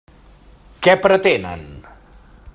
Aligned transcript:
Què 0.87 0.95
pretenen? 1.03 1.63